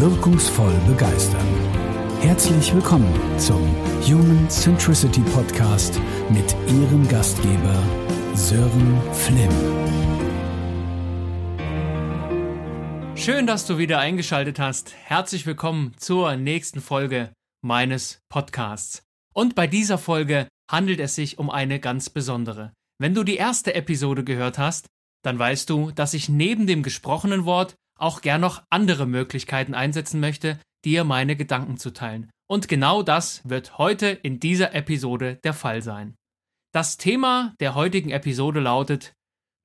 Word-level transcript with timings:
wirkungsvoll 0.00 0.72
begeistern. 0.86 1.46
Herzlich 2.22 2.74
willkommen 2.74 3.12
zum 3.38 3.60
Human 4.06 4.48
Centricity 4.48 5.20
Podcast 5.20 6.00
mit 6.30 6.56
Ihrem 6.68 7.06
Gastgeber 7.06 7.82
Sören 8.34 8.98
Flimm. 9.12 9.50
Schön, 13.14 13.46
dass 13.46 13.66
du 13.66 13.76
wieder 13.76 13.98
eingeschaltet 13.98 14.58
hast. 14.58 14.94
Herzlich 15.04 15.44
willkommen 15.44 15.92
zur 15.98 16.34
nächsten 16.34 16.80
Folge 16.80 17.34
meines 17.60 18.20
Podcasts. 18.30 19.02
Und 19.34 19.54
bei 19.54 19.66
dieser 19.66 19.98
Folge 19.98 20.48
handelt 20.70 21.00
es 21.00 21.14
sich 21.14 21.38
um 21.38 21.50
eine 21.50 21.78
ganz 21.78 22.08
besondere. 22.08 22.72
Wenn 22.98 23.12
du 23.12 23.22
die 23.22 23.36
erste 23.36 23.74
Episode 23.74 24.24
gehört 24.24 24.56
hast, 24.56 24.86
dann 25.22 25.38
weißt 25.38 25.68
du, 25.68 25.90
dass 25.90 26.14
ich 26.14 26.30
neben 26.30 26.66
dem 26.66 26.82
gesprochenen 26.82 27.44
Wort 27.44 27.74
auch 28.00 28.20
gern 28.22 28.40
noch 28.40 28.62
andere 28.70 29.06
Möglichkeiten 29.06 29.74
einsetzen 29.74 30.20
möchte, 30.20 30.58
dir 30.84 31.04
meine 31.04 31.36
Gedanken 31.36 31.76
zu 31.76 31.92
teilen. 31.92 32.30
Und 32.50 32.68
genau 32.68 33.02
das 33.02 33.48
wird 33.48 33.78
heute 33.78 34.08
in 34.08 34.40
dieser 34.40 34.74
Episode 34.74 35.38
der 35.44 35.54
Fall 35.54 35.82
sein. 35.82 36.16
Das 36.72 36.96
Thema 36.96 37.54
der 37.60 37.74
heutigen 37.74 38.10
Episode 38.10 38.60
lautet 38.60 39.12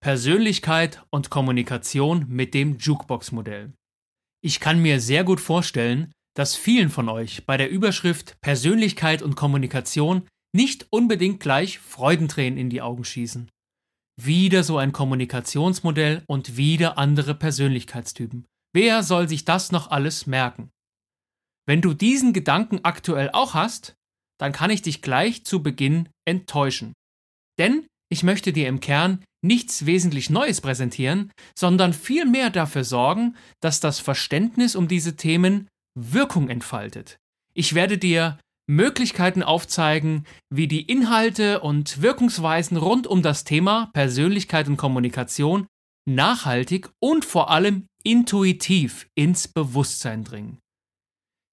Persönlichkeit 0.02 1.04
und 1.10 1.30
Kommunikation 1.30 2.26
mit 2.28 2.54
dem 2.54 2.78
Jukebox-Modell. 2.78 3.74
Ich 4.44 4.60
kann 4.60 4.82
mir 4.82 5.00
sehr 5.00 5.24
gut 5.24 5.40
vorstellen, 5.40 6.12
dass 6.36 6.56
vielen 6.56 6.90
von 6.90 7.10
euch 7.10 7.46
bei 7.46 7.58
der 7.58 7.70
Überschrift 7.70 8.36
Persönlichkeit 8.42 9.22
und 9.22 9.36
Kommunikation 9.36 10.28
nicht 10.54 10.88
unbedingt 10.92 11.40
gleich 11.40 11.80
Freudentränen 11.80 12.60
in 12.60 12.70
die 12.70 12.82
Augen 12.82 13.04
schießen. 13.04 13.50
Wieder 14.22 14.64
so 14.64 14.78
ein 14.78 14.92
Kommunikationsmodell 14.92 16.24
und 16.28 16.58
wieder 16.58 16.98
andere 16.98 17.36
Persönlichkeitstypen. 17.36 18.46
Wer 18.74 19.04
soll 19.04 19.28
sich 19.28 19.46
das 19.46 19.72
noch 19.72 19.92
alles 19.92 20.26
merken? 20.26 20.70
Wenn 21.68 21.82
du 21.82 21.94
diesen 21.94 22.34
Gedanken 22.34 22.80
aktuell 22.84 23.30
auch 23.32 23.54
hast, 23.54 23.96
dann 24.40 24.52
kann 24.52 24.70
ich 24.70 24.82
dich 24.82 25.02
gleich 25.02 25.46
zu 25.46 25.64
Beginn 25.64 26.10
enttäuschen. 26.26 26.94
Denn 27.58 27.88
ich 28.10 28.24
möchte 28.24 28.54
dir 28.54 28.68
im 28.68 28.80
Kern 28.80 29.24
nichts 29.44 29.86
wesentlich 29.86 30.30
Neues 30.30 30.62
präsentieren, 30.62 31.32
sondern 31.58 31.94
vielmehr 31.94 32.50
dafür 32.50 32.84
sorgen, 32.84 33.36
dass 33.62 33.80
das 33.80 34.00
Verständnis 34.00 34.76
um 34.76 34.88
diese 34.88 35.16
Themen 35.16 35.68
Wirkung 35.98 36.50
entfaltet. 36.50 37.18
Ich 37.54 37.74
werde 37.74 37.98
dir 37.98 38.38
Möglichkeiten 38.68 39.44
aufzeigen, 39.44 40.26
wie 40.50 40.68
die 40.68 40.82
Inhalte 40.82 41.60
und 41.62 42.02
Wirkungsweisen 42.02 42.78
rund 42.78 43.08
um 43.08 43.22
das 43.22 43.44
Thema 43.44 43.90
Persönlichkeit 43.94 44.68
und 44.68 44.78
Kommunikation 44.78 45.68
nachhaltig 46.08 46.90
und 47.00 47.26
vor 47.26 47.50
allem 47.50 47.88
intuitiv 48.04 49.08
ins 49.16 49.48
Bewusstsein 49.48 50.24
dringen. 50.24 50.60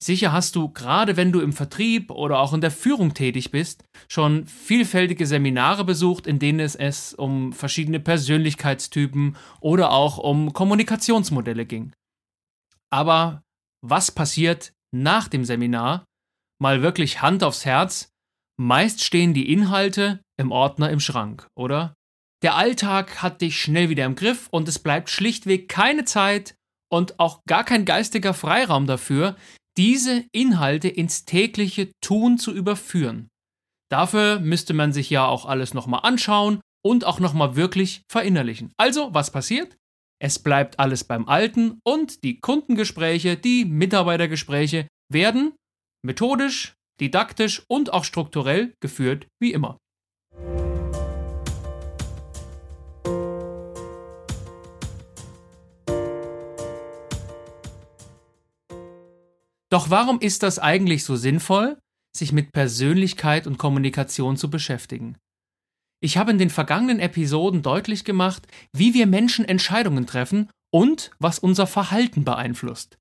Sicher 0.03 0.33
hast 0.33 0.57
du, 0.57 0.69
gerade 0.69 1.17
wenn 1.17 1.31
du 1.31 1.41
im 1.41 1.53
Vertrieb 1.53 2.11
oder 2.11 2.41
auch 2.41 2.53
in 2.53 2.61
der 2.61 2.73
Führung 2.73 3.15
tätig 3.15 3.53
bist, 3.53 3.85
schon 4.09 4.47
vielfältige 4.47 5.27
Seminare 5.27 5.85
besucht, 5.85 6.27
in 6.27 6.41
denen 6.41 6.59
es, 6.59 6.75
es 6.75 7.15
um 7.15 7.53
verschiedene 7.53 8.01
Persönlichkeitstypen 8.01 9.37
oder 9.61 9.93
auch 9.93 10.19
um 10.19 10.53
Kommunikationsmodelle 10.53 11.67
ging. 11.67 11.93
Aber 12.91 13.43
was 13.81 14.11
passiert 14.11 14.73
nach 14.93 15.29
dem 15.29 15.45
Seminar, 15.45 16.05
mal 16.63 16.81
wirklich 16.81 17.21
Hand 17.21 17.43
aufs 17.45 17.67
Herz, 17.67 18.09
meist 18.57 19.05
stehen 19.05 19.35
die 19.35 19.53
Inhalte 19.53 20.23
im 20.39 20.53
Ordner 20.53 20.91
im 20.91 21.01
Schrank, 21.01 21.49
oder? 21.55 21.95
Der 22.43 22.57
Alltag 22.57 23.21
hat 23.21 23.41
dich 23.41 23.61
schnell 23.61 23.89
wieder 23.89 24.07
im 24.07 24.15
Griff 24.15 24.49
und 24.51 24.69
es 24.69 24.79
bleibt 24.79 25.11
schlichtweg 25.11 25.69
keine 25.69 26.05
Zeit 26.05 26.55
und 26.91 27.21
auch 27.21 27.43
gar 27.47 27.65
kein 27.65 27.85
geistiger 27.85 28.33
Freiraum 28.33 28.87
dafür, 28.87 29.37
diese 29.77 30.25
Inhalte 30.33 30.89
ins 30.89 31.25
tägliche 31.25 31.91
Tun 32.01 32.39
zu 32.39 32.53
überführen. 32.53 33.29
Dafür 33.91 34.41
müsste 34.41 34.73
man 34.73 34.93
sich 34.93 35.11
ja 35.11 35.27
auch 35.27 35.47
alles 35.47 35.75
nochmal 35.75 36.01
anschauen 36.03 36.61
und 36.85 37.05
auch 37.05 37.21
nochmal 37.21 37.57
wirklich 37.57 38.03
verinnerlichen. 38.11 38.73
Also, 38.77 39.13
was 39.13 39.31
passiert? 39.31 39.77
Es 40.21 40.39
bleibt 40.39 40.79
alles 40.79 41.05
beim 41.05 41.29
Alten 41.29 41.81
und 41.85 42.23
die 42.23 42.41
Kundengespräche, 42.41 43.37
die 43.37 43.65
Mitarbeitergespräche 43.65 44.87
werden 45.13 45.55
methodisch, 46.03 46.75
didaktisch 47.01 47.63
und 47.69 47.93
auch 47.93 48.05
strukturell 48.05 48.75
geführt 48.81 49.27
wie 49.41 49.53
immer. 49.53 49.79
Doch 59.71 59.89
warum 59.89 60.21
ist 60.21 60.43
das 60.43 60.59
eigentlich 60.59 61.03
so 61.03 61.17
sinnvoll, 61.17 61.79
sich 62.15 62.31
mit 62.33 62.53
Persönlichkeit 62.53 63.47
und 63.47 63.57
Kommunikation 63.57 64.37
zu 64.37 64.51
beschäftigen? 64.51 65.17
Ich 66.05 66.19
habe 66.19 66.31
in 66.31 66.37
den 66.37 66.51
vergangenen 66.51 67.01
Episoden 67.01 67.63
deutlich 67.63 68.05
gemacht, 68.05 68.47
wie 68.75 68.93
wir 68.93 69.07
Menschen 69.07 69.47
Entscheidungen 69.47 70.07
treffen 70.07 70.51
und 70.71 71.13
was 71.21 71.39
unser 71.39 71.67
Verhalten 71.67 72.23
beeinflusst. 72.23 72.99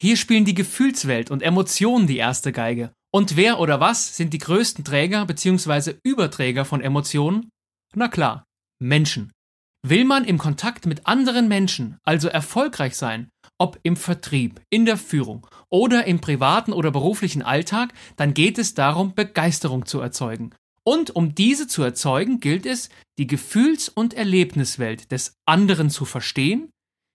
Hier 0.00 0.16
spielen 0.16 0.44
die 0.44 0.54
Gefühlswelt 0.54 1.30
und 1.30 1.42
Emotionen 1.42 2.06
die 2.06 2.18
erste 2.18 2.52
Geige. 2.52 2.92
Und 3.12 3.36
wer 3.36 3.60
oder 3.60 3.80
was 3.80 4.16
sind 4.16 4.34
die 4.34 4.38
größten 4.38 4.84
Träger 4.84 5.24
bzw. 5.24 5.94
Überträger 6.02 6.64
von 6.64 6.82
Emotionen? 6.82 7.48
Na 7.94 8.08
klar, 8.08 8.44
Menschen. 8.78 9.32
Will 9.82 10.04
man 10.04 10.24
im 10.24 10.36
Kontakt 10.36 10.84
mit 10.84 11.06
anderen 11.06 11.48
Menschen 11.48 11.96
also 12.02 12.28
erfolgreich 12.28 12.96
sein, 12.96 13.30
ob 13.58 13.78
im 13.84 13.96
Vertrieb, 13.96 14.60
in 14.68 14.84
der 14.84 14.96
Führung 14.98 15.46
oder 15.70 16.06
im 16.06 16.20
privaten 16.20 16.72
oder 16.72 16.90
beruflichen 16.90 17.42
Alltag, 17.42 17.94
dann 18.16 18.34
geht 18.34 18.58
es 18.58 18.74
darum, 18.74 19.14
Begeisterung 19.14 19.86
zu 19.86 20.00
erzeugen. 20.00 20.50
Und 20.84 21.16
um 21.16 21.34
diese 21.34 21.66
zu 21.68 21.82
erzeugen, 21.82 22.40
gilt 22.40 22.66
es, 22.66 22.90
die 23.18 23.26
Gefühls- 23.26 23.88
und 23.88 24.14
Erlebniswelt 24.14 25.10
des 25.10 25.34
anderen 25.46 25.88
zu 25.88 26.04
verstehen 26.04 26.70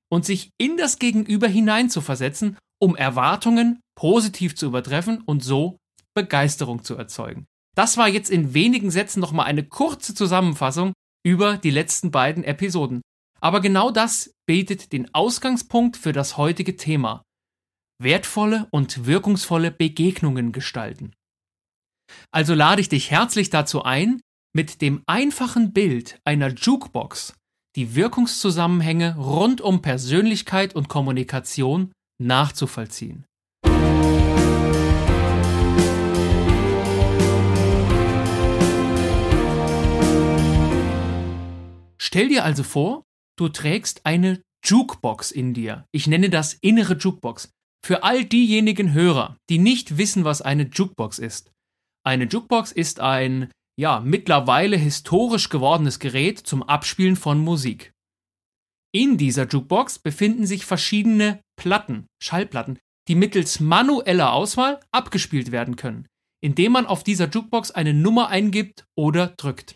und 0.10 0.26
sich 0.26 0.50
in 0.58 0.78
das 0.78 0.98
Gegenüber 0.98 1.48
hineinzuversetzen 1.48 2.58
um 2.82 2.96
Erwartungen 2.96 3.80
positiv 3.96 4.56
zu 4.56 4.66
übertreffen 4.66 5.22
und 5.22 5.44
so 5.44 5.78
Begeisterung 6.16 6.84
zu 6.84 6.96
erzeugen. 6.96 7.46
Das 7.76 7.98
war 7.98 8.08
jetzt 8.08 8.30
in 8.30 8.54
wenigen 8.54 8.92
Sätzen 8.92 9.20
nochmal 9.20 9.46
eine 9.46 9.64
kurze 9.64 10.14
Zusammenfassung 10.14 10.94
über 11.24 11.58
die 11.58 11.70
letzten 11.70 12.12
beiden 12.12 12.44
Episoden. 12.44 13.02
Aber 13.40 13.62
genau 13.62 13.92
das 13.92 14.34
bietet 14.46 14.92
den 14.92 15.14
Ausgangspunkt 15.14 15.96
für 15.96 16.12
das 16.12 16.38
heutige 16.38 16.76
Thema. 16.76 17.24
Wertvolle 18.02 18.68
und 18.72 19.06
wirkungsvolle 19.06 19.72
Begegnungen 19.72 20.52
gestalten. 20.52 21.14
Also 22.32 22.54
lade 22.54 22.82
ich 22.82 22.90
dich 22.90 23.12
herzlich 23.12 23.50
dazu 23.50 23.84
ein, 23.84 24.20
mit 24.54 24.82
dem 24.82 25.02
einfachen 25.06 25.72
Bild 25.72 26.20
einer 26.26 26.50
Jukebox 26.50 27.34
die 27.78 27.96
Wirkungszusammenhänge 27.96 29.16
rund 29.16 29.62
um 29.62 29.82
Persönlichkeit 29.82 30.76
und 30.76 30.90
Kommunikation 30.90 31.94
nachzuvollziehen. 32.22 33.26
Stell 42.00 42.28
dir 42.28 42.44
also 42.44 42.64
vor, 42.64 43.06
du 43.38 43.48
trägst 43.48 44.06
eine 44.06 44.42
Jukebox 44.66 45.32
in 45.32 45.54
dir. 45.54 45.86
Ich 45.92 46.08
nenne 46.08 46.30
das 46.30 46.54
innere 46.54 46.96
Jukebox. 46.96 47.52
Für 47.86 48.04
all 48.04 48.26
diejenigen 48.26 48.94
Hörer, 48.94 49.38
die 49.50 49.58
nicht 49.58 49.98
wissen, 49.98 50.24
was 50.24 50.42
eine 50.42 50.64
Jukebox 50.64 51.20
ist. 51.20 51.52
Eine 52.06 52.26
Jukebox 52.26 52.72
ist 52.72 53.00
ein, 53.00 53.50
ja, 53.80 54.02
mittlerweile 54.02 54.78
historisch 54.78 55.50
gewordenes 55.50 56.00
Gerät 56.00 56.40
zum 56.40 56.64
Abspielen 56.64 57.16
von 57.16 57.40
Musik. 57.40 57.94
In 58.94 59.18
dieser 59.18 59.48
Jukebox 59.48 60.00
befinden 60.00 60.46
sich 60.46 60.66
verschiedene 60.66 61.42
Platten, 61.58 62.08
Schallplatten, 62.22 62.78
die 63.08 63.16
mittels 63.16 63.60
manueller 63.60 64.34
Auswahl 64.34 64.80
abgespielt 64.92 65.52
werden 65.52 65.76
können, 65.76 66.08
indem 66.44 66.74
man 66.74 66.86
auf 66.86 67.04
dieser 67.04 67.30
Jukebox 67.30 67.72
eine 67.72 67.94
Nummer 67.94 68.28
eingibt 68.28 68.86
oder 68.98 69.28
drückt. 69.28 69.76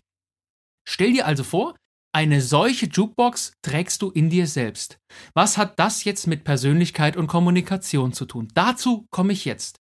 Stell 0.87 1.13
dir 1.13 1.25
also 1.25 1.43
vor, 1.43 1.75
eine 2.13 2.41
solche 2.41 2.85
Jukebox 2.85 3.53
trägst 3.61 4.01
du 4.01 4.09
in 4.09 4.29
dir 4.29 4.47
selbst. 4.47 4.97
Was 5.33 5.57
hat 5.57 5.79
das 5.79 6.03
jetzt 6.03 6.27
mit 6.27 6.43
Persönlichkeit 6.43 7.17
und 7.17 7.27
Kommunikation 7.27 8.13
zu 8.13 8.25
tun? 8.25 8.47
Dazu 8.53 9.05
komme 9.11 9.33
ich 9.33 9.43
jetzt. 9.43 9.79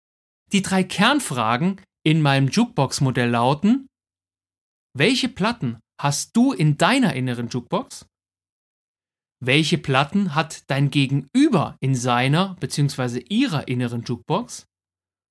Die 0.52 0.60
drei 0.62 0.84
Kernfragen 0.84 1.81
in 2.04 2.20
meinem 2.20 2.48
Jukebox-Modell 2.48 3.31
lauten, 3.31 3.86
welche 4.94 5.28
Platten 5.28 5.78
hast 6.00 6.36
du 6.36 6.52
in 6.52 6.76
deiner 6.76 7.14
inneren 7.14 7.48
Jukebox? 7.48 8.06
Welche 9.40 9.79
Platten 9.79 10.35
hat 10.35 10.69
dein 10.69 10.90
Gegenüber 10.90 11.76
in 11.81 11.94
seiner 11.94 12.56
bzw. 12.56 13.25
ihrer 13.29 13.69
inneren 13.69 14.02
Jukebox? 14.02 14.67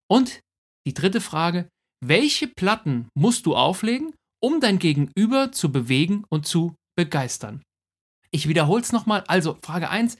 Und 0.09 0.39
die 0.85 0.93
dritte 0.93 1.19
Frage, 1.19 1.67
welche 2.03 2.47
Platten 2.47 3.09
musst 3.15 3.45
du 3.45 3.55
auflegen, 3.55 4.13
um 4.41 4.61
dein 4.61 4.79
Gegenüber 4.79 5.51
zu 5.51 5.71
bewegen 5.71 6.23
und 6.29 6.47
zu 6.47 6.75
begeistern? 6.95 7.63
Ich 8.31 8.47
wiederhole 8.47 8.81
es 8.81 8.91
nochmal. 8.91 9.23
Also 9.27 9.57
Frage 9.61 9.89
1, 9.89 10.17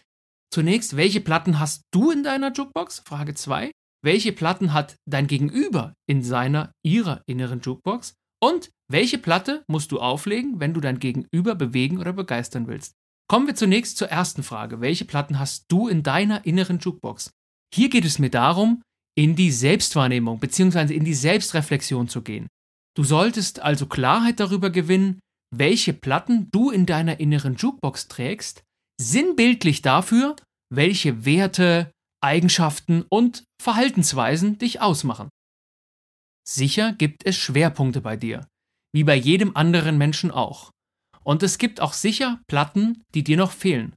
Zunächst, 0.53 0.95
welche 0.95 1.21
Platten 1.21 1.59
hast 1.59 1.83
du 1.91 2.11
in 2.11 2.23
deiner 2.23 2.51
Jukebox? 2.51 3.03
Frage 3.05 3.35
2. 3.35 3.71
Welche 4.03 4.31
Platten 4.31 4.73
hat 4.73 4.95
dein 5.05 5.27
Gegenüber 5.27 5.93
in 6.09 6.23
seiner, 6.23 6.71
ihrer 6.85 7.21
inneren 7.25 7.59
Jukebox? 7.61 8.15
Und 8.41 8.71
welche 8.89 9.17
Platte 9.17 9.63
musst 9.67 9.91
du 9.91 9.99
auflegen, 9.99 10.59
wenn 10.59 10.73
du 10.73 10.79
dein 10.79 10.99
Gegenüber 10.99 11.55
bewegen 11.55 11.97
oder 11.99 12.13
begeistern 12.13 12.67
willst? 12.67 12.93
Kommen 13.29 13.47
wir 13.47 13.55
zunächst 13.55 13.97
zur 13.97 14.07
ersten 14.07 14.41
Frage. 14.41 14.79
Welche 14.79 15.03
Platten 15.03 15.37
hast 15.37 15.65
du 15.67 15.89
in 15.89 16.01
deiner 16.01 16.45
inneren 16.45 16.79
Jukebox? 16.79 17.31
Hier 17.73 17.89
geht 17.89 18.05
es 18.05 18.19
mir 18.19 18.29
darum, 18.29 18.81
in 19.17 19.35
die 19.35 19.51
Selbstwahrnehmung 19.51 20.39
bzw. 20.39 20.95
in 20.95 21.03
die 21.03 21.13
Selbstreflexion 21.13 22.07
zu 22.07 22.21
gehen. 22.21 22.47
Du 22.95 23.03
solltest 23.03 23.59
also 23.59 23.85
Klarheit 23.85 24.39
darüber 24.39 24.69
gewinnen, 24.69 25.19
welche 25.53 25.93
Platten 25.93 26.49
du 26.51 26.71
in 26.71 26.85
deiner 26.85 27.19
inneren 27.19 27.55
Jukebox 27.55 28.07
trägst, 28.07 28.63
sinnbildlich 28.99 29.81
dafür, 29.81 30.35
welche 30.73 31.25
Werte, 31.25 31.91
Eigenschaften 32.23 33.03
und 33.09 33.43
Verhaltensweisen 33.61 34.57
dich 34.57 34.81
ausmachen. 34.81 35.29
Sicher 36.47 36.93
gibt 36.93 37.25
es 37.25 37.35
Schwerpunkte 37.35 38.01
bei 38.01 38.15
dir, 38.15 38.47
wie 38.93 39.03
bei 39.03 39.15
jedem 39.15 39.55
anderen 39.55 39.97
Menschen 39.97 40.31
auch. 40.31 40.71
Und 41.27 41.43
es 41.43 41.57
gibt 41.57 41.81
auch 41.81 41.91
sicher 41.91 42.39
Platten, 42.47 43.03
die 43.13 43.21
dir 43.21 43.35
noch 43.35 43.51
fehlen. 43.51 43.93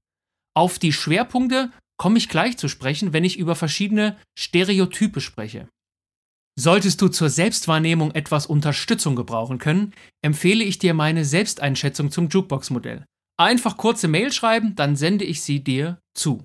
Auf 0.53 0.81
die 0.81 0.93
Schwerpunkte 0.93 1.71
komme 1.97 2.19
ich 2.19 2.29
gleich 2.29 2.59
zu 2.59 2.67
sprechen, 2.67 3.13
wenn 3.13 3.23
ich 3.23 3.39
über 3.39 3.55
verschiedene 3.55 4.17
Stereotype 4.37 5.21
spreche. 5.21 5.69
Solltest 6.59 7.01
du 7.01 7.07
zur 7.07 7.31
Selbstwahrnehmung 7.31 8.11
etwas 8.11 8.47
Unterstützung 8.47 9.15
gebrauchen 9.15 9.59
können, 9.59 9.95
empfehle 10.23 10.65
ich 10.65 10.81
dir 10.81 10.93
meine 10.93 11.25
Selbsteinschätzung 11.25 12.11
zum 12.11 12.29
Jukebox-Modell. 12.29 13.05
Einfach 13.39 13.77
kurze 13.77 14.09
Mail 14.09 14.33
schreiben, 14.33 14.75
dann 14.75 14.97
sende 14.97 15.25
ich 15.25 15.41
sie 15.43 15.63
dir 15.63 16.01
zu. 16.15 16.45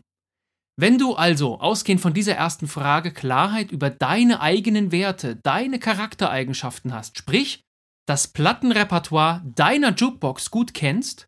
Wenn 0.77 0.99
du 0.99 1.15
also, 1.15 1.59
ausgehend 1.59 1.99
von 1.99 2.13
dieser 2.13 2.35
ersten 2.35 2.67
Frage, 2.67 3.11
Klarheit 3.11 3.71
über 3.71 3.89
deine 3.89 4.39
eigenen 4.39 4.91
Werte, 4.91 5.37
deine 5.37 5.79
Charaktereigenschaften 5.79 6.93
hast, 6.93 7.17
sprich, 7.17 7.64
das 8.07 8.27
Plattenrepertoire 8.27 9.41
deiner 9.45 9.93
Jukebox 9.93 10.51
gut 10.51 10.73
kennst, 10.73 11.27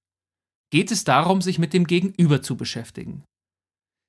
geht 0.71 0.91
es 0.91 1.03
darum, 1.03 1.41
sich 1.41 1.59
mit 1.59 1.73
dem 1.73 1.87
Gegenüber 1.87 2.41
zu 2.41 2.57
beschäftigen. 2.57 3.23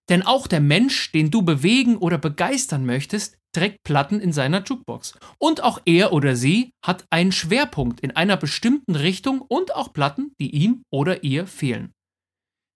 Denn 0.08 0.22
auch 0.22 0.46
der 0.46 0.60
Mensch, 0.60 1.12
den 1.12 1.30
du 1.30 1.42
bewegen 1.42 1.96
oder 1.96 2.18
begeistern 2.18 2.86
möchtest, 2.86 3.36
trägt 3.54 3.82
Platten 3.84 4.20
in 4.20 4.32
seiner 4.32 4.62
Jukebox. 4.62 5.18
Und 5.38 5.62
auch 5.62 5.80
er 5.84 6.12
oder 6.12 6.36
sie 6.36 6.70
hat 6.84 7.04
einen 7.10 7.32
Schwerpunkt 7.32 8.00
in 8.00 8.12
einer 8.12 8.36
bestimmten 8.36 8.94
Richtung 8.94 9.40
und 9.40 9.74
auch 9.74 9.92
Platten, 9.92 10.32
die 10.40 10.54
ihm 10.54 10.82
oder 10.92 11.24
ihr 11.24 11.46
fehlen. 11.46 11.92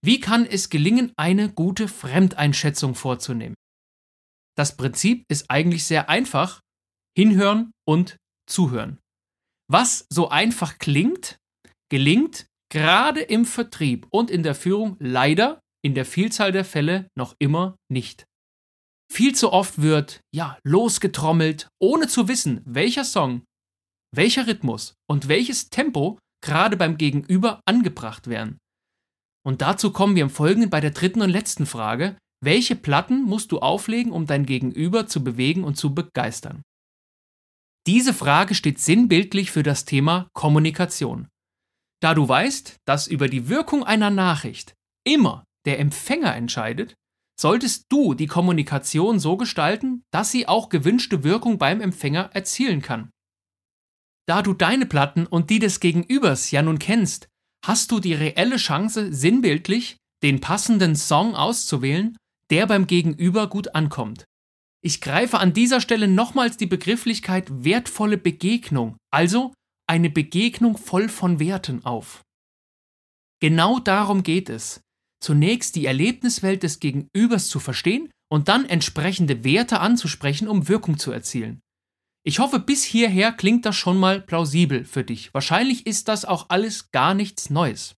Wie 0.04 0.20
kann 0.20 0.46
es 0.46 0.68
gelingen, 0.68 1.12
eine 1.16 1.50
gute 1.50 1.88
Fremdeinschätzung 1.88 2.94
vorzunehmen? 2.94 3.54
Das 4.56 4.76
Prinzip 4.76 5.24
ist 5.28 5.50
eigentlich 5.50 5.84
sehr 5.84 6.08
einfach. 6.08 6.60
Hinhören 7.16 7.72
und 7.86 8.16
zuhören. 8.46 8.98
Was 9.70 10.06
so 10.10 10.28
einfach 10.28 10.78
klingt, 10.78 11.38
gelingt 11.90 12.46
gerade 12.70 13.20
im 13.20 13.44
Vertrieb 13.44 14.06
und 14.10 14.30
in 14.30 14.42
der 14.42 14.54
Führung 14.54 14.96
leider 14.98 15.60
in 15.84 15.94
der 15.94 16.06
Vielzahl 16.06 16.52
der 16.52 16.64
Fälle 16.64 17.08
noch 17.16 17.34
immer 17.38 17.76
nicht. 17.90 18.24
Viel 19.12 19.34
zu 19.34 19.52
oft 19.52 19.82
wird, 19.82 20.20
ja, 20.34 20.58
losgetrommelt, 20.64 21.68
ohne 21.78 22.08
zu 22.08 22.28
wissen, 22.28 22.62
welcher 22.64 23.04
Song, 23.04 23.42
welcher 24.14 24.46
Rhythmus 24.46 24.94
und 25.06 25.28
welches 25.28 25.68
Tempo 25.68 26.18
gerade 26.42 26.76
beim 26.76 26.96
Gegenüber 26.96 27.60
angebracht 27.66 28.26
werden. 28.28 28.58
Und 29.44 29.60
dazu 29.60 29.92
kommen 29.92 30.14
wir 30.14 30.22
im 30.22 30.30
Folgenden 30.30 30.70
bei 30.70 30.80
der 30.80 30.92
dritten 30.92 31.20
und 31.20 31.30
letzten 31.30 31.66
Frage. 31.66 32.16
Welche 32.42 32.74
Platten 32.74 33.22
musst 33.22 33.52
du 33.52 33.58
auflegen, 33.58 34.12
um 34.12 34.26
dein 34.26 34.46
Gegenüber 34.46 35.06
zu 35.06 35.22
bewegen 35.22 35.64
und 35.64 35.76
zu 35.76 35.94
begeistern? 35.94 36.62
Diese 37.86 38.14
Frage 38.14 38.54
steht 38.54 38.78
sinnbildlich 38.78 39.50
für 39.50 39.62
das 39.62 39.84
Thema 39.84 40.28
Kommunikation. 40.34 41.28
Da 42.00 42.14
du 42.14 42.28
weißt, 42.28 42.76
dass 42.84 43.06
über 43.06 43.28
die 43.28 43.48
Wirkung 43.48 43.84
einer 43.84 44.10
Nachricht 44.10 44.74
immer 45.04 45.44
der 45.64 45.80
Empfänger 45.80 46.34
entscheidet, 46.34 46.94
solltest 47.38 47.86
du 47.88 48.14
die 48.14 48.26
Kommunikation 48.26 49.18
so 49.18 49.36
gestalten, 49.36 50.04
dass 50.12 50.30
sie 50.30 50.46
auch 50.46 50.68
gewünschte 50.68 51.24
Wirkung 51.24 51.58
beim 51.58 51.80
Empfänger 51.80 52.30
erzielen 52.34 52.82
kann. 52.82 53.10
Da 54.26 54.42
du 54.42 54.54
deine 54.54 54.86
Platten 54.86 55.26
und 55.26 55.50
die 55.50 55.58
des 55.58 55.80
Gegenübers 55.80 56.50
ja 56.52 56.62
nun 56.62 56.78
kennst, 56.78 57.28
hast 57.64 57.90
du 57.90 57.98
die 57.98 58.14
reelle 58.14 58.56
Chance, 58.56 59.12
sinnbildlich 59.12 59.96
den 60.22 60.40
passenden 60.40 60.94
Song 60.94 61.34
auszuwählen, 61.34 62.16
der 62.50 62.66
beim 62.66 62.86
Gegenüber 62.86 63.48
gut 63.48 63.74
ankommt. 63.74 64.24
Ich 64.84 65.00
greife 65.00 65.38
an 65.38 65.52
dieser 65.52 65.80
Stelle 65.80 66.08
nochmals 66.08 66.56
die 66.56 66.66
Begrifflichkeit 66.66 67.64
wertvolle 67.64 68.18
Begegnung, 68.18 68.96
also 69.12 69.54
eine 69.88 70.10
Begegnung 70.10 70.76
voll 70.76 71.08
von 71.08 71.38
Werten 71.38 71.84
auf. 71.84 72.22
Genau 73.40 73.78
darum 73.78 74.24
geht 74.24 74.48
es, 74.48 74.80
zunächst 75.22 75.76
die 75.76 75.86
Erlebniswelt 75.86 76.64
des 76.64 76.80
Gegenübers 76.80 77.48
zu 77.48 77.60
verstehen 77.60 78.10
und 78.28 78.48
dann 78.48 78.64
entsprechende 78.64 79.44
Werte 79.44 79.80
anzusprechen, 79.80 80.48
um 80.48 80.68
Wirkung 80.68 80.98
zu 80.98 81.12
erzielen. 81.12 81.60
Ich 82.24 82.38
hoffe, 82.38 82.58
bis 82.58 82.84
hierher 82.84 83.32
klingt 83.32 83.66
das 83.66 83.76
schon 83.76 83.98
mal 83.98 84.20
plausibel 84.20 84.84
für 84.84 85.04
dich. 85.04 85.32
Wahrscheinlich 85.34 85.86
ist 85.86 86.08
das 86.08 86.24
auch 86.24 86.46
alles 86.48 86.90
gar 86.90 87.14
nichts 87.14 87.50
Neues. 87.50 87.94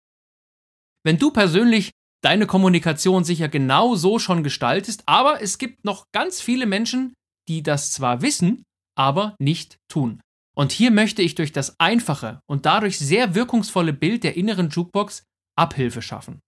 Wenn 1.05 1.17
du 1.17 1.31
persönlich 1.31 1.91
deine 2.23 2.47
Kommunikation 2.47 3.23
sicher 3.23 3.49
genau 3.49 3.95
so 3.95 4.19
schon 4.19 4.43
gestaltest, 4.43 5.03
aber 5.05 5.41
es 5.41 5.57
gibt 5.57 5.85
noch 5.85 6.05
ganz 6.11 6.41
viele 6.41 6.65
Menschen, 6.65 7.13
die 7.47 7.63
das 7.63 7.91
zwar 7.91 8.21
wissen, 8.21 8.63
aber 8.97 9.35
nicht 9.39 9.77
tun. 9.91 10.21
Und 10.55 10.71
hier 10.71 10.91
möchte 10.91 11.21
ich 11.21 11.35
durch 11.35 11.51
das 11.51 11.79
einfache 11.79 12.39
und 12.47 12.65
dadurch 12.65 12.99
sehr 12.99 13.35
wirkungsvolle 13.35 13.93
Bild 13.93 14.23
der 14.23 14.37
inneren 14.37 14.69
Jukebox 14.69 15.23
Abhilfe 15.57 16.01
schaffen. 16.01 16.39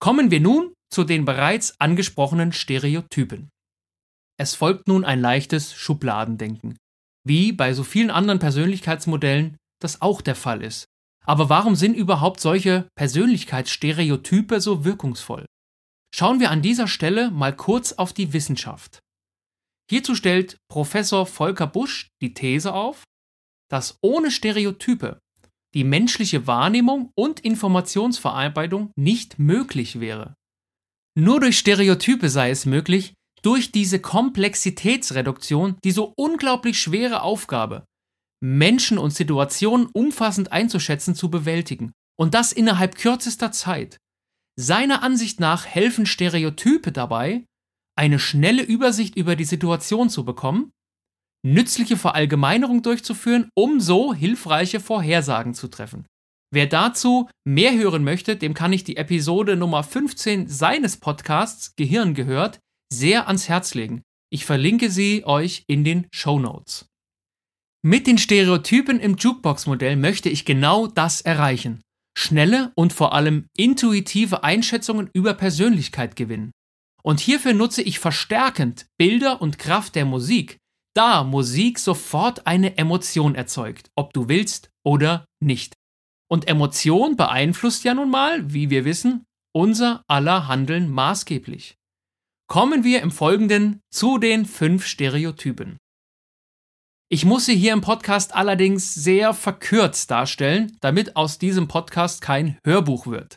Kommen 0.00 0.30
wir 0.30 0.40
nun 0.40 0.74
zu 0.92 1.04
den 1.04 1.24
bereits 1.24 1.80
angesprochenen 1.80 2.52
Stereotypen. 2.52 3.50
Es 4.36 4.54
folgt 4.54 4.88
nun 4.88 5.04
ein 5.04 5.20
leichtes 5.20 5.74
Schubladendenken, 5.74 6.76
wie 7.26 7.52
bei 7.52 7.72
so 7.72 7.84
vielen 7.84 8.10
anderen 8.10 8.40
Persönlichkeitsmodellen 8.40 9.56
das 9.80 10.02
auch 10.02 10.20
der 10.20 10.34
Fall 10.34 10.62
ist. 10.62 10.86
Aber 11.26 11.48
warum 11.48 11.74
sind 11.74 11.94
überhaupt 11.96 12.40
solche 12.40 12.88
Persönlichkeitsstereotype 12.96 14.60
so 14.60 14.84
wirkungsvoll? 14.84 15.46
Schauen 16.14 16.38
wir 16.38 16.50
an 16.50 16.62
dieser 16.62 16.86
Stelle 16.86 17.30
mal 17.30 17.54
kurz 17.54 17.92
auf 17.92 18.12
die 18.12 18.32
Wissenschaft. 18.32 19.00
Hierzu 19.90 20.14
stellt 20.14 20.58
Professor 20.70 21.26
Volker 21.26 21.66
Busch 21.66 22.08
die 22.22 22.34
These 22.34 22.72
auf, 22.72 23.04
dass 23.70 23.98
ohne 24.02 24.30
Stereotype 24.30 25.18
die 25.74 25.84
menschliche 25.84 26.46
Wahrnehmung 26.46 27.10
und 27.16 27.40
Informationsverarbeitung 27.40 28.92
nicht 28.96 29.38
möglich 29.38 29.98
wäre. 29.98 30.34
Nur 31.18 31.40
durch 31.40 31.58
Stereotype 31.58 32.28
sei 32.28 32.50
es 32.50 32.64
möglich, 32.64 33.14
durch 33.42 33.72
diese 33.72 33.98
Komplexitätsreduktion 33.98 35.76
die 35.84 35.90
so 35.90 36.12
unglaublich 36.16 36.80
schwere 36.80 37.22
Aufgabe, 37.22 37.84
Menschen 38.44 38.98
und 38.98 39.10
Situationen 39.10 39.86
umfassend 39.92 40.52
einzuschätzen, 40.52 41.14
zu 41.14 41.30
bewältigen. 41.30 41.92
Und 42.16 42.34
das 42.34 42.52
innerhalb 42.52 42.96
kürzester 42.96 43.52
Zeit. 43.52 43.98
Seiner 44.56 45.02
Ansicht 45.02 45.40
nach 45.40 45.66
helfen 45.66 46.06
Stereotype 46.06 46.92
dabei, 46.92 47.44
eine 47.96 48.18
schnelle 48.18 48.62
Übersicht 48.62 49.16
über 49.16 49.34
die 49.34 49.44
Situation 49.44 50.10
zu 50.10 50.24
bekommen 50.24 50.72
nützliche 51.44 51.96
Verallgemeinerung 51.96 52.82
durchzuführen, 52.82 53.50
um 53.54 53.78
so 53.78 54.14
hilfreiche 54.14 54.80
Vorhersagen 54.80 55.54
zu 55.54 55.68
treffen. 55.68 56.06
Wer 56.50 56.66
dazu 56.66 57.28
mehr 57.44 57.74
hören 57.74 58.02
möchte, 58.02 58.36
dem 58.36 58.54
kann 58.54 58.72
ich 58.72 58.84
die 58.84 58.96
Episode 58.96 59.56
Nummer 59.56 59.82
15 59.82 60.48
seines 60.48 60.96
Podcasts 60.96 61.76
Gehirn 61.76 62.14
gehört 62.14 62.60
sehr 62.92 63.26
ans 63.26 63.48
Herz 63.48 63.74
legen. 63.74 64.02
Ich 64.30 64.44
verlinke 64.46 64.90
sie 64.90 65.24
euch 65.24 65.64
in 65.66 65.84
den 65.84 66.06
Show 66.12 66.38
Notes. 66.38 66.86
Mit 67.86 68.06
den 68.06 68.16
Stereotypen 68.16 68.98
im 68.98 69.16
Jukebox-Modell 69.16 69.96
möchte 69.96 70.30
ich 70.30 70.46
genau 70.46 70.86
das 70.86 71.20
erreichen. 71.20 71.82
Schnelle 72.16 72.72
und 72.76 72.94
vor 72.94 73.12
allem 73.12 73.44
intuitive 73.58 74.42
Einschätzungen 74.42 75.10
über 75.12 75.34
Persönlichkeit 75.34 76.16
gewinnen. 76.16 76.52
Und 77.02 77.20
hierfür 77.20 77.52
nutze 77.52 77.82
ich 77.82 77.98
verstärkend 77.98 78.86
Bilder 78.96 79.42
und 79.42 79.58
Kraft 79.58 79.96
der 79.96 80.06
Musik, 80.06 80.56
da 80.94 81.24
Musik 81.24 81.78
sofort 81.78 82.46
eine 82.46 82.78
Emotion 82.78 83.34
erzeugt, 83.34 83.90
ob 83.96 84.14
du 84.14 84.30
willst 84.30 84.70
oder 84.82 85.26
nicht. 85.42 85.74
Und 86.30 86.48
Emotion 86.48 87.18
beeinflusst 87.18 87.84
ja 87.84 87.92
nun 87.92 88.08
mal, 88.08 88.50
wie 88.50 88.70
wir 88.70 88.86
wissen, 88.86 89.26
unser 89.54 90.02
aller 90.08 90.48
Handeln 90.48 90.90
maßgeblich. 90.90 91.74
Kommen 92.48 92.82
wir 92.82 93.02
im 93.02 93.10
Folgenden 93.10 93.80
zu 93.92 94.16
den 94.16 94.46
fünf 94.46 94.86
Stereotypen. 94.86 95.76
Ich 97.14 97.24
muss 97.24 97.46
sie 97.46 97.54
hier 97.54 97.72
im 97.72 97.80
Podcast 97.80 98.34
allerdings 98.34 98.92
sehr 98.92 99.34
verkürzt 99.34 100.10
darstellen, 100.10 100.76
damit 100.80 101.14
aus 101.14 101.38
diesem 101.38 101.68
Podcast 101.68 102.20
kein 102.20 102.58
Hörbuch 102.66 103.06
wird. 103.06 103.36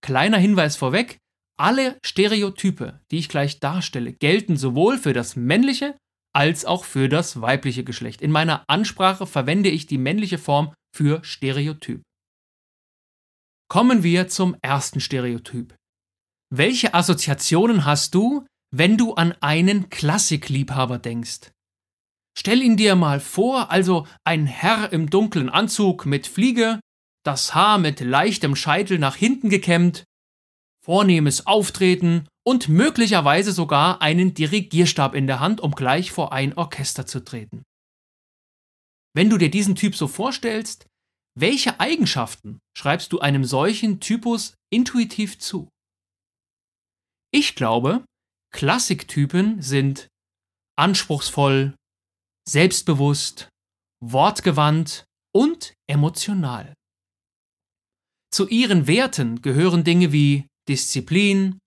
Kleiner 0.00 0.38
Hinweis 0.38 0.76
vorweg, 0.76 1.18
Alle 1.58 1.98
Stereotype, 2.06 3.00
die 3.10 3.18
ich 3.18 3.28
gleich 3.28 3.58
darstelle, 3.58 4.12
gelten 4.12 4.56
sowohl 4.56 4.96
für 4.96 5.12
das 5.12 5.34
männliche 5.34 5.98
als 6.36 6.64
auch 6.64 6.84
für 6.84 7.08
das 7.08 7.40
weibliche 7.40 7.82
Geschlecht. 7.82 8.22
In 8.22 8.30
meiner 8.30 8.62
Ansprache 8.68 9.26
verwende 9.26 9.70
ich 9.70 9.88
die 9.88 9.98
männliche 9.98 10.38
Form 10.38 10.72
für 10.94 11.18
Stereotyp. 11.24 12.02
Kommen 13.68 14.04
wir 14.04 14.28
zum 14.28 14.54
ersten 14.62 15.00
Stereotyp. 15.00 15.74
Welche 16.54 16.94
Assoziationen 16.94 17.86
hast 17.86 18.14
du, 18.14 18.46
wenn 18.72 18.96
du 18.96 19.14
an 19.14 19.34
einen 19.40 19.90
Klassikliebhaber 19.90 21.00
denkst? 21.00 21.50
Stell 22.38 22.62
ihn 22.62 22.76
dir 22.76 22.96
mal 22.96 23.20
vor, 23.20 23.70
also 23.70 24.06
ein 24.24 24.46
Herr 24.46 24.92
im 24.92 25.08
dunklen 25.08 25.48
Anzug 25.48 26.04
mit 26.04 26.26
Fliege, 26.26 26.80
das 27.24 27.54
Haar 27.54 27.78
mit 27.78 28.00
leichtem 28.00 28.54
Scheitel 28.54 28.98
nach 28.98 29.16
hinten 29.16 29.48
gekämmt, 29.48 30.04
vornehmes 30.84 31.46
Auftreten 31.46 32.28
und 32.46 32.68
möglicherweise 32.68 33.52
sogar 33.52 34.02
einen 34.02 34.34
Dirigierstab 34.34 35.14
in 35.14 35.26
der 35.26 35.40
Hand, 35.40 35.60
um 35.60 35.72
gleich 35.72 36.12
vor 36.12 36.32
ein 36.32 36.56
Orchester 36.56 37.06
zu 37.06 37.24
treten. 37.24 37.64
Wenn 39.14 39.30
du 39.30 39.38
dir 39.38 39.50
diesen 39.50 39.74
Typ 39.74 39.96
so 39.96 40.06
vorstellst, 40.06 40.86
welche 41.38 41.80
Eigenschaften 41.80 42.58
schreibst 42.76 43.12
du 43.12 43.18
einem 43.18 43.44
solchen 43.44 43.98
Typus 43.98 44.54
intuitiv 44.70 45.38
zu? 45.38 45.68
Ich 47.32 47.56
glaube, 47.56 48.04
Klassiktypen 48.52 49.60
sind 49.60 50.08
anspruchsvoll, 50.78 51.74
selbstbewusst, 52.48 53.48
wortgewandt 54.02 55.04
und 55.34 55.74
emotional. 55.88 56.74
Zu 58.32 58.48
ihren 58.48 58.86
Werten 58.86 59.42
gehören 59.42 59.84
Dinge 59.84 60.12
wie 60.12 60.46
Disziplin, 60.68 61.58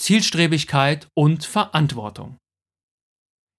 Zielstrebigkeit 0.00 1.08
und 1.16 1.44
Verantwortung. 1.44 2.36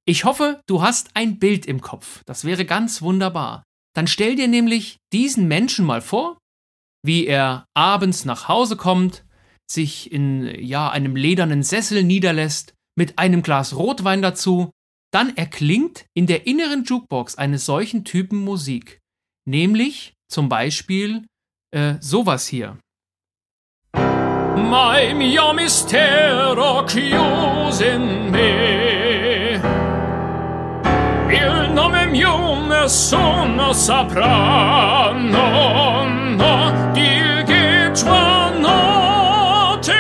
Ich 0.08 0.25
hoffe, 0.25 0.62
du 0.68 0.82
hast 0.82 1.16
ein 1.16 1.40
Bild 1.40 1.66
im 1.66 1.82
Kopf. 1.82 2.24
Das 2.25 2.44
wäre 2.44 2.66
ganz 2.66 3.01
wunderbar. 3.01 3.63
Dann 3.96 4.08
stell 4.08 4.36
dir 4.36 4.48
nämlich 4.48 4.98
diesen 5.13 5.48
Menschen 5.48 5.86
mal 5.86 6.01
vor, 6.01 6.38
wie 7.04 7.25
er 7.25 7.66
abends 7.75 8.25
nach 8.25 8.48
Hause 8.48 8.78
kommt, 8.78 9.25
sich 9.70 10.12
in 10.12 10.46
ja 10.60 10.90
einem 10.90 11.16
ledernen 11.16 11.63
Sessel 11.63 12.04
niederlässt, 12.04 12.74
mit 12.98 13.20
einem 13.20 13.42
Glas 13.42 13.75
Rotwein 13.75 14.22
dazu, 14.22 14.72
dann 15.12 15.36
erklingt 15.36 16.06
in 16.13 16.25
der 16.25 16.48
inneren 16.48 16.84
Jukebox 16.84 17.36
eines 17.36 17.65
solchen 17.65 18.03
Typen 18.06 18.39
Musik, 18.39 19.00
nämlich 19.46 20.13
zum 20.27 20.50
Beispiel 20.50 21.25
äh, 21.72 21.96
sowas 22.00 22.48
hier. 22.48 22.77
My 23.94 25.13
mio 25.13 25.53
mistero. 25.53 26.86
Il 31.34 31.74
nome 31.74 32.08
mio 32.08 32.68
nessuno 32.68 33.74
saprà, 33.74 35.12
no, 35.13 36.06
no, 36.36 36.91
di 36.94 37.44
che 37.46 37.91
notte. 38.60 39.94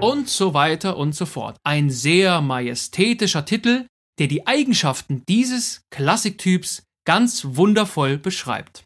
Und 0.00 0.28
so 0.28 0.54
weiter 0.54 0.96
und 0.96 1.14
so 1.14 1.26
fort. 1.26 1.56
Ein 1.64 1.90
sehr 1.90 2.40
majestätischer 2.40 3.44
Titel, 3.44 3.86
der 4.22 4.28
die 4.28 4.46
Eigenschaften 4.46 5.24
dieses 5.28 5.82
Klassiktyps 5.90 6.84
ganz 7.04 7.44
wundervoll 7.44 8.18
beschreibt. 8.18 8.84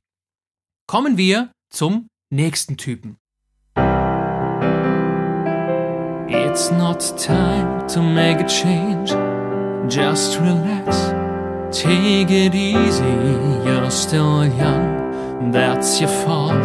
Kommen 0.86 1.18
wir 1.18 1.52
zum 1.70 2.08
nächsten 2.32 2.78
Typen. 2.78 3.18
It's 6.26 6.70
not 6.70 7.00
time 7.22 7.86
to 7.86 8.00
make 8.00 8.42
a 8.42 8.46
change. 8.46 9.12
Just 9.94 10.40
relax. 10.40 11.12
Take 11.70 12.30
it 12.30 12.54
easy. 12.54 13.04
You're 13.62 13.90
still 13.90 14.46
young. 14.58 15.52
That's 15.52 16.00
your 16.00 16.08
fault. 16.08 16.64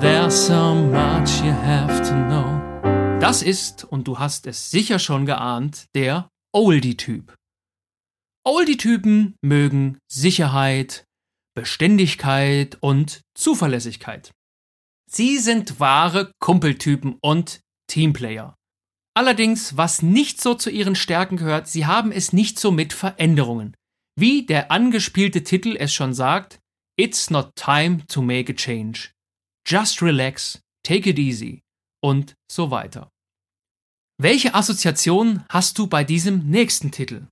There's 0.00 0.46
so 0.46 0.72
much 0.72 1.42
you 1.42 1.50
have 1.50 2.00
to 2.04 2.14
know. 2.28 3.18
Das 3.18 3.42
ist, 3.42 3.82
und 3.82 4.06
du 4.06 4.20
hast 4.20 4.46
es 4.46 4.70
sicher 4.70 5.00
schon 5.00 5.26
geahnt, 5.26 5.86
der 5.96 6.28
Oldie-Typ. 6.52 7.37
Oldie-Typen 8.48 9.36
mögen 9.42 9.98
Sicherheit, 10.10 11.04
Beständigkeit 11.54 12.78
und 12.80 13.20
Zuverlässigkeit. 13.34 14.32
Sie 15.06 15.36
sind 15.36 15.80
wahre 15.80 16.32
Kumpeltypen 16.40 17.18
und 17.20 17.60
Teamplayer. 17.88 18.54
Allerdings, 19.14 19.76
was 19.76 20.00
nicht 20.00 20.40
so 20.40 20.54
zu 20.54 20.70
ihren 20.70 20.94
Stärken 20.94 21.36
gehört, 21.36 21.68
sie 21.68 21.84
haben 21.84 22.10
es 22.10 22.32
nicht 22.32 22.58
so 22.58 22.70
mit 22.70 22.94
Veränderungen. 22.94 23.76
Wie 24.18 24.46
der 24.46 24.70
angespielte 24.70 25.42
Titel 25.42 25.76
es 25.78 25.92
schon 25.92 26.14
sagt, 26.14 26.58
It's 26.98 27.28
not 27.28 27.54
time 27.54 28.06
to 28.06 28.22
make 28.22 28.50
a 28.50 28.56
change. 28.56 29.10
Just 29.66 30.00
relax, 30.00 30.58
take 30.84 31.06
it 31.10 31.18
easy 31.18 31.60
und 32.02 32.34
so 32.50 32.70
weiter. 32.70 33.10
Welche 34.16 34.54
Assoziation 34.54 35.44
hast 35.50 35.78
du 35.78 35.86
bei 35.86 36.02
diesem 36.02 36.48
nächsten 36.48 36.90
Titel? 36.90 37.26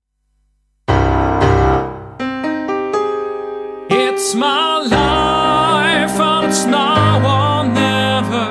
It's 4.19 4.33
my 4.33 4.81
life 4.83 6.19
and 6.19 6.47
it's 6.47 6.65
now 6.65 7.17
or 7.21 7.63
never. 7.63 8.49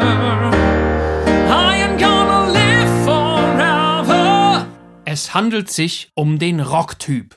I 1.51 1.83
ain't 1.83 1.99
gonna 1.99 2.53
live 2.53 3.05
forever. 3.05 4.69
Es 5.05 5.35
handelt 5.35 5.69
sich 5.69 6.09
um 6.15 6.39
den 6.39 6.61
Rocktyp. 6.61 7.35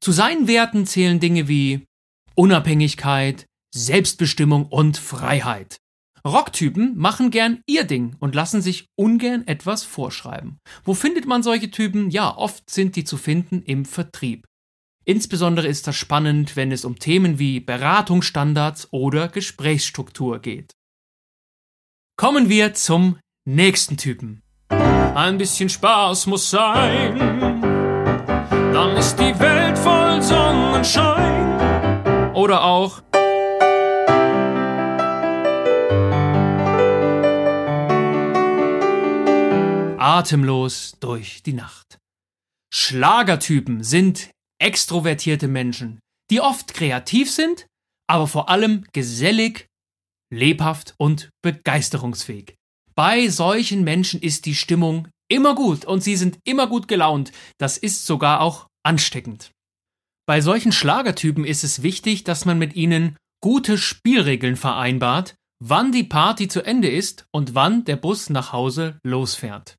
Zu 0.00 0.10
seinen 0.10 0.48
Werten 0.48 0.86
zählen 0.86 1.20
Dinge 1.20 1.46
wie 1.46 1.84
Unabhängigkeit, 2.34 3.46
Selbstbestimmung 3.72 4.66
und 4.66 4.98
Freiheit. 4.98 5.76
Rocktypen 6.26 6.96
machen 6.96 7.30
gern 7.30 7.60
ihr 7.66 7.84
Ding 7.84 8.16
und 8.18 8.34
lassen 8.34 8.60
sich 8.60 8.86
ungern 8.96 9.46
etwas 9.46 9.84
vorschreiben. 9.84 10.58
Wo 10.82 10.94
findet 10.94 11.26
man 11.26 11.44
solche 11.44 11.70
Typen? 11.70 12.10
Ja, 12.10 12.36
oft 12.36 12.68
sind 12.68 12.96
die 12.96 13.04
zu 13.04 13.16
finden 13.16 13.62
im 13.62 13.84
Vertrieb. 13.84 14.46
Insbesondere 15.04 15.66
ist 15.66 15.86
das 15.86 15.96
spannend, 15.96 16.56
wenn 16.56 16.70
es 16.70 16.84
um 16.84 16.98
Themen 16.98 17.38
wie 17.38 17.60
Beratungsstandards 17.60 18.88
oder 18.92 19.28
Gesprächsstruktur 19.28 20.38
geht. 20.38 20.72
Kommen 22.16 22.48
wir 22.48 22.74
zum 22.74 23.18
nächsten 23.44 23.96
Typen. 23.96 24.42
Ein 24.68 25.38
bisschen 25.38 25.68
Spaß 25.68 26.26
muss 26.26 26.50
sein. 26.50 27.18
Dann 28.72 28.96
ist 28.96 29.16
die 29.16 29.38
Welt 29.38 29.76
voll 29.76 30.22
Sonnenschein. 30.22 32.34
Oder 32.34 32.64
auch 32.64 33.02
atemlos 39.98 40.96
durch 41.00 41.42
die 41.42 41.52
Nacht. 41.52 41.98
Schlagertypen 42.72 43.84
sind 43.84 44.31
extrovertierte 44.62 45.48
Menschen, 45.48 46.00
die 46.30 46.40
oft 46.40 46.72
kreativ 46.72 47.30
sind, 47.30 47.66
aber 48.08 48.26
vor 48.26 48.48
allem 48.48 48.86
gesellig, 48.92 49.66
lebhaft 50.32 50.94
und 50.96 51.30
begeisterungsfähig. 51.42 52.54
Bei 52.94 53.28
solchen 53.28 53.84
Menschen 53.84 54.20
ist 54.20 54.46
die 54.46 54.54
Stimmung 54.54 55.08
immer 55.30 55.54
gut 55.54 55.84
und 55.84 56.02
sie 56.02 56.16
sind 56.16 56.38
immer 56.44 56.66
gut 56.66 56.88
gelaunt. 56.88 57.32
Das 57.58 57.78
ist 57.78 58.06
sogar 58.06 58.40
auch 58.40 58.66
ansteckend. 58.84 59.50
Bei 60.26 60.40
solchen 60.40 60.72
Schlagertypen 60.72 61.44
ist 61.44 61.64
es 61.64 61.82
wichtig, 61.82 62.24
dass 62.24 62.44
man 62.44 62.58
mit 62.58 62.74
ihnen 62.74 63.16
gute 63.42 63.76
Spielregeln 63.76 64.56
vereinbart, 64.56 65.34
wann 65.58 65.90
die 65.90 66.04
Party 66.04 66.48
zu 66.48 66.62
Ende 66.62 66.88
ist 66.88 67.24
und 67.32 67.54
wann 67.54 67.84
der 67.84 67.96
Bus 67.96 68.30
nach 68.30 68.52
Hause 68.52 68.98
losfährt. 69.04 69.76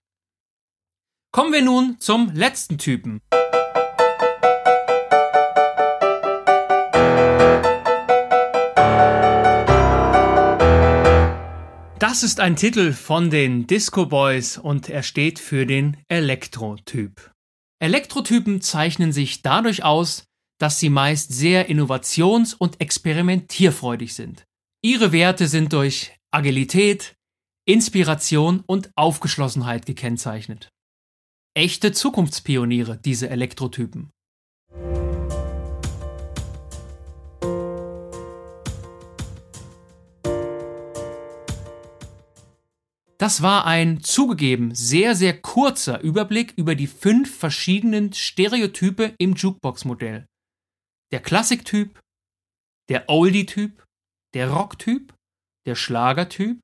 Kommen 1.32 1.54
wir 1.54 1.64
nun 1.64 2.00
zum 2.00 2.32
letzten 2.34 2.78
Typen. 2.78 3.22
Das 12.04 12.22
ist 12.22 12.42
ein 12.42 12.58
Titel 12.58 12.92
von 12.92 13.30
den 13.30 13.66
Disco 13.66 14.06
Boys 14.06 14.58
und 14.58 14.90
er 14.90 15.04
steht 15.04 15.40
für 15.40 15.66
den 15.66 15.96
Elektrotyp. 16.10 17.32
Elektrotypen 17.80 18.60
zeichnen 18.60 19.14
sich 19.14 19.42
dadurch 19.42 19.86
aus, 19.86 20.26
dass 20.60 20.82
sie 20.82 20.90
meist 20.90 21.32
sehr 21.32 21.70
innovations- 21.70 22.56
und 22.56 22.82
experimentierfreudig 22.82 24.16
sind. 24.16 24.44
Ihre 24.84 25.14
Werte 25.14 25.48
sind 25.48 25.72
durch 25.72 26.12
Agilität, 26.30 27.16
Inspiration 27.66 28.66
und 28.68 28.92
Aufgeschlossenheit 28.98 29.86
gekennzeichnet. 29.86 30.68
Echte 31.56 31.94
Zukunftspioniere, 31.94 32.98
diese 32.98 33.30
Elektrotypen. 33.30 34.10
Das 43.24 43.42
war 43.42 43.66
ein 43.66 44.04
zugegeben 44.04 44.76
sehr, 44.76 45.16
sehr 45.16 45.42
kurzer 45.42 46.02
Überblick 46.02 46.54
über 46.58 46.76
die 46.76 46.88
fünf 46.88 47.34
verschiedenen 47.34 48.12
Stereotype 48.12 49.16
im 49.18 49.36
Jukebox-Modell. 49.36 50.26
Der 51.14 51.22
Klassiktyp, 51.22 52.02
der 52.90 53.08
Oldie-Typ, 53.08 53.82
der 54.34 54.50
Rock-Typ, 54.50 55.14
der 55.66 55.76
Schlagertyp 55.76 56.60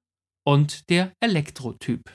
und 0.46 0.90
der 0.90 1.14
Elektro-Typ. 1.22 2.14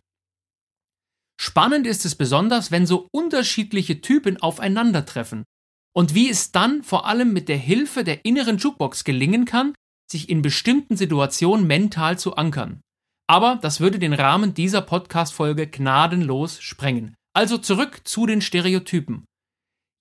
Spannend 1.41 1.87
ist 1.87 2.05
es 2.05 2.15
besonders, 2.15 2.71
wenn 2.71 2.87
so 2.87 3.09
unterschiedliche 3.15 4.03
Typen 4.03 4.37
aufeinandertreffen 4.37 5.45
und 5.97 6.15
wie 6.15 6.29
es 6.29 6.53
dann 6.53 6.83
vor 6.83 7.07
allem 7.07 7.33
mit 7.33 7.49
der 7.49 7.57
Hilfe 7.57 8.05
der 8.05 8.27
inneren 8.27 8.59
Jukebox 8.59 9.05
gelingen 9.05 9.47
kann, 9.47 9.75
sich 10.13 10.29
in 10.29 10.43
bestimmten 10.43 10.99
Situationen 10.99 11.67
mental 11.67 12.19
zu 12.19 12.37
ankern. 12.37 12.83
Aber 13.27 13.59
das 13.63 13.81
würde 13.81 13.99
den 13.99 14.13
Rahmen 14.13 14.55
dieser 14.55 14.83
Podcast-Folge 14.83 15.67
gnadenlos 15.67 16.61
sprengen. 16.61 17.15
Also 17.35 17.59
zurück 17.59 18.03
zu 18.05 18.27
den 18.27 18.41
Stereotypen. 18.41 19.25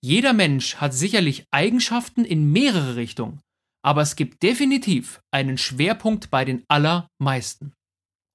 Jeder 0.02 0.34
Mensch 0.34 0.76
hat 0.76 0.92
sicherlich 0.92 1.46
Eigenschaften 1.50 2.24
in 2.24 2.52
mehrere 2.52 2.96
Richtungen, 2.96 3.40
aber 3.82 4.02
es 4.02 4.16
gibt 4.16 4.42
definitiv 4.42 5.20
einen 5.30 5.56
Schwerpunkt 5.56 6.30
bei 6.30 6.44
den 6.44 6.62
allermeisten. 6.68 7.72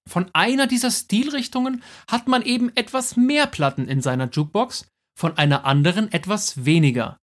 Von 0.09 0.31
einer 0.33 0.65
dieser 0.65 0.89
Stilrichtungen 0.89 1.83
hat 2.09 2.27
man 2.27 2.41
eben 2.41 2.75
etwas 2.75 3.15
mehr 3.15 3.45
Platten 3.45 3.87
in 3.87 4.01
seiner 4.01 4.29
Jukebox, 4.29 4.87
von 5.15 5.37
einer 5.37 5.65
anderen 5.65 6.11
etwas 6.11 6.65
weniger. 6.65 7.17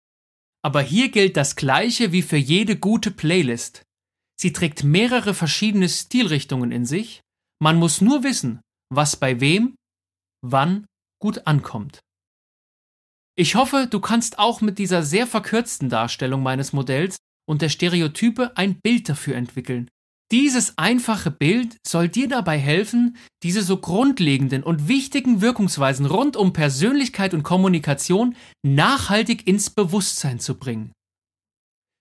Aber 0.62 0.82
hier 0.82 1.10
gilt 1.10 1.38
das 1.38 1.56
Gleiche 1.56 2.12
wie 2.12 2.22
für 2.22 2.38
jede 2.38 2.78
gute 2.78 3.12
Playlist. 3.12 3.84
Sie 4.38 4.52
trägt 4.52 4.84
mehrere 4.84 5.34
verschiedene 5.34 5.88
Stilrichtungen 5.88 6.74
in 6.74 6.86
sich, 6.86 7.23
man 7.64 7.78
muss 7.78 8.02
nur 8.02 8.24
wissen, 8.24 8.60
was 8.94 9.16
bei 9.16 9.40
wem, 9.40 9.76
wann 10.46 10.86
gut 11.22 11.48
ankommt. 11.48 12.02
Ich 13.38 13.56
hoffe, 13.56 13.88
du 13.90 14.02
kannst 14.02 14.38
auch 14.38 14.60
mit 14.60 14.78
dieser 14.78 15.02
sehr 15.02 15.26
verkürzten 15.26 15.90
Darstellung 15.90 16.44
meines 16.44 16.74
Modells 16.74 17.16
und 17.50 17.62
der 17.62 17.70
Stereotype 17.70 18.52
ein 18.58 18.82
Bild 18.84 19.08
dafür 19.08 19.38
entwickeln. 19.38 19.90
Dieses 20.30 20.78
einfache 20.78 21.32
Bild 21.32 21.78
soll 21.88 22.10
dir 22.10 22.28
dabei 22.28 22.60
helfen, 22.60 23.16
diese 23.44 23.62
so 23.62 23.78
grundlegenden 23.78 24.62
und 24.62 24.90
wichtigen 24.90 25.40
Wirkungsweisen 25.40 26.06
rund 26.06 26.36
um 26.36 26.52
Persönlichkeit 26.52 27.34
und 27.34 27.44
Kommunikation 27.44 28.36
nachhaltig 28.62 29.48
ins 29.48 29.70
Bewusstsein 29.70 30.42
zu 30.42 30.60
bringen. 30.60 30.92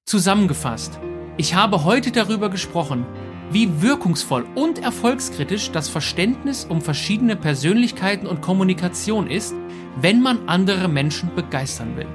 Zusammengefasst, 0.09 0.99
ich 1.37 1.55
habe 1.55 1.85
heute 1.85 2.11
darüber 2.11 2.51
gesprochen, 2.51 3.07
wie 3.53 3.83
wirkungsvoll 3.83 4.47
und 4.55 4.79
erfolgskritisch 4.79 5.71
das 5.71 5.89
Verständnis 5.89 6.65
um 6.69 6.81
verschiedene 6.81 7.37
Persönlichkeiten 7.37 8.27
und 8.27 8.41
Kommunikation 8.41 9.27
ist, 9.27 9.55
wenn 10.01 10.23
man 10.23 10.49
andere 10.49 10.89
Menschen 10.89 11.35
begeistern 11.35 11.97
will. 11.97 12.09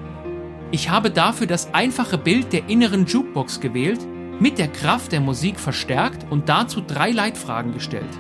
Ich 0.72 0.90
habe 0.90 1.12
dafür 1.12 1.48
das 1.48 1.74
einfache 1.74 2.18
Bild 2.18 2.52
der 2.52 2.68
inneren 2.68 3.06
Jukebox 3.06 3.60
gewählt, 3.60 4.00
mit 4.40 4.58
der 4.58 4.68
Kraft 4.68 5.12
der 5.12 5.22
Musik 5.22 5.60
verstärkt 5.60 6.26
und 6.30 6.50
dazu 6.50 6.82
drei 6.82 7.12
Leitfragen 7.12 7.74
gestellt. 7.74 8.20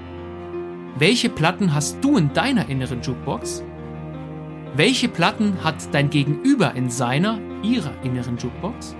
Welche 0.97 1.29
Platten 1.29 1.73
hast 1.73 1.97
du 2.01 2.17
in 2.17 2.33
deiner 2.33 2.69
inneren 2.69 3.01
Jukebox? 3.01 3.63
Welche 4.75 5.09
Platten 5.09 5.63
hat 5.63 5.75
dein 5.93 6.09
Gegenüber 6.09 6.73
in 6.75 6.89
seiner, 6.89 7.39
ihrer 7.63 7.93
inneren 8.03 8.37
Jukebox? 8.37 8.95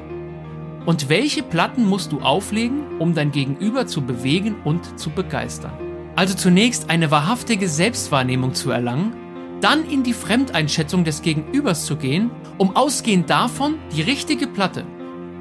Und 0.88 1.10
welche 1.10 1.44
Platten 1.44 1.84
musst 1.84 2.13
du 2.13 2.22
auflegen, 2.22 2.98
um 3.00 3.13
dein 3.13 3.34
Gegenüber 3.34 3.88
zu 3.88 4.03
bewegen 4.03 4.56
und 4.63 4.98
zu 4.98 5.10
begeistern? 5.10 5.74
Also 6.15 6.34
zunächst 6.34 6.89
eine 6.89 7.12
wahrhaftige 7.12 7.67
Selbstwahrnehmung 7.67 8.53
zu 8.53 8.71
erlangen, 8.71 9.12
dann 9.60 9.84
in 9.84 10.04
die 10.04 10.13
Fremdeinschätzung 10.13 11.04
des 11.04 11.21
Gegenübers 11.21 11.86
zu 11.86 11.97
gehen, 11.97 12.32
um 12.58 12.78
ausgehend 12.78 13.30
davon 13.30 13.76
die 13.93 14.02
richtige 14.02 14.47
Platte 14.47 14.86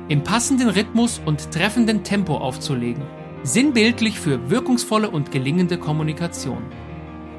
im 0.09 0.25
passenden 0.25 0.69
Rhythmus 0.69 1.21
und 1.25 1.53
treffenden 1.53 2.03
Tempo 2.03 2.39
aufzulegen, 2.39 3.05
sinnbildlich 3.45 4.19
für 4.19 4.51
wirkungsvolle 4.51 5.09
und 5.09 5.31
gelingende 5.31 5.79
Kommunikation. 5.79 6.65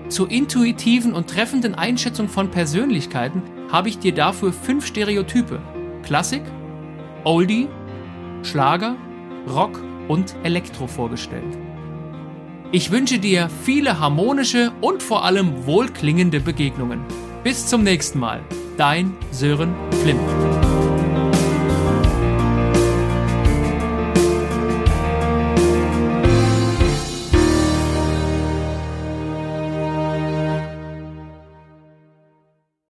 Zur 0.08 0.32
intuitiven 0.32 1.12
und 1.12 1.30
treffenden 1.30 1.76
Einschätzung 1.76 2.30
von 2.30 2.52
Persönlichkeiten 2.52 3.42
habe 3.70 3.90
ich 3.90 4.00
dir 4.00 4.14
dafür 4.14 4.54
fünf 4.54 4.86
Stereotype 4.86 5.60
Klassik, 6.04 6.44
Oldie, 7.26 7.68
Schlager, 8.48 8.96
Rock 9.48 9.82
und 10.08 10.36
Elektro 10.44 10.88
vorgestellt. 10.88 11.58
Ich 12.72 12.92
wünsche 12.92 13.20
dir 13.20 13.50
viele 13.64 14.00
harmonische 14.00 14.72
und 14.82 15.04
vor 15.04 15.24
allem 15.24 15.66
wohlklingende 15.66 16.40
Begegnungen. 16.40 17.02
Bis 17.44 17.68
zum 17.68 17.84
nächsten 17.84 18.20
Mal. 18.20 18.42
Dein 18.78 19.14
Sören 19.32 19.74
Flimm. 20.02 20.20